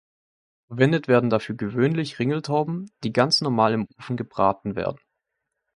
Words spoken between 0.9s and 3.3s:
werden dafür gewöhnlich Ringeltauben, die